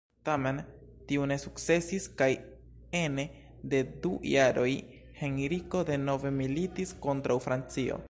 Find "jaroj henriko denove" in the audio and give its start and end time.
4.33-6.37